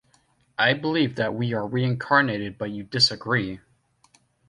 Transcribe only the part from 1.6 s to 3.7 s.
reincarnated but you disagree.